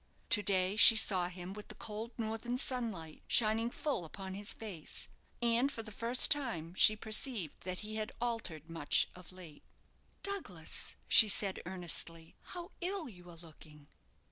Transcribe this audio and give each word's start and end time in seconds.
To 0.31 0.41
day 0.41 0.75
she 0.77 0.95
saw 0.95 1.27
him 1.27 1.53
with 1.53 1.67
the 1.67 1.75
cold 1.75 2.09
northern 2.17 2.57
sunlight 2.57 3.21
shining 3.27 3.69
full 3.69 4.03
upon 4.03 4.33
his 4.33 4.51
face; 4.51 5.07
and 5.43 5.71
for 5.71 5.83
the 5.83 5.91
first 5.91 6.31
time 6.31 6.73
she 6.73 6.95
perceived 6.95 7.61
that 7.65 7.81
he 7.81 7.97
had 7.97 8.11
altered 8.19 8.67
much 8.67 9.07
of 9.13 9.31
late. 9.31 9.61
"Douglas," 10.23 10.95
she 11.07 11.27
said, 11.29 11.59
earnestly, 11.67 12.35
"how 12.41 12.71
ill 12.81 13.09
you 13.09 13.29
are 13.29 13.35
looking!" 13.35 13.89